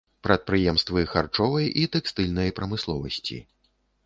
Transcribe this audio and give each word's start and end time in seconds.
Прадпрыемствы 0.27 1.03
харчовай 1.11 1.69
і 1.83 1.83
тэкстыльнай 1.97 2.49
прамысловасці. 2.61 3.37